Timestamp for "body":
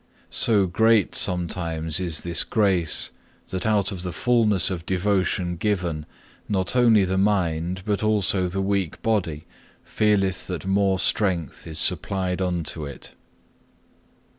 9.03-9.45